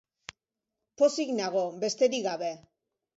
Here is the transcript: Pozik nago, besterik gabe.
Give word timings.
Pozik 1.01 1.33
nago, 1.39 1.61
besterik 1.83 2.25
gabe. 2.29 2.49